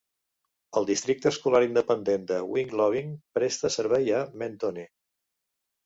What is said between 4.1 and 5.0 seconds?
a Mentone.